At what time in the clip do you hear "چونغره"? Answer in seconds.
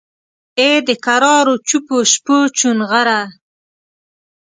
2.57-3.19